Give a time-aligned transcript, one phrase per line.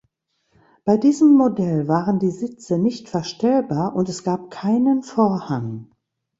[0.83, 5.91] Bei diesem Modell waren die Sitze nicht verstellbar und es gab keinen Vorhang.